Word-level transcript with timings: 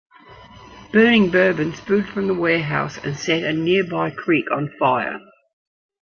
Burning 0.91 1.29
bourbon 1.29 1.75
spilled 1.75 2.07
from 2.07 2.25
the 2.25 2.33
warehouse 2.33 2.97
and 3.03 3.15
set 3.15 3.43
a 3.43 3.53
nearby 3.53 4.09
creek 4.09 4.49
on 4.49 4.67
fire. 4.79 5.19